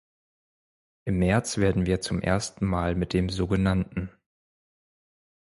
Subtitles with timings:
[1.05, 3.55] Im März werden wir zum ersten Mal mit dem sog.